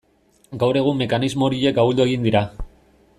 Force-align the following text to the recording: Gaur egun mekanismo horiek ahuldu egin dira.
Gaur 0.63 0.79
egun 0.81 0.97
mekanismo 1.03 1.47
horiek 1.49 1.79
ahuldu 1.83 2.05
egin 2.07 2.29
dira. 2.29 2.43